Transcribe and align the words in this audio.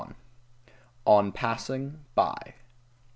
ON 1.05 1.31
PASSING 1.31 1.99
BY. 2.15 2.55